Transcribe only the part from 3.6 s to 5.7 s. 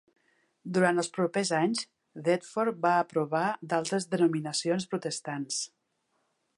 d'altres denominacions protestants.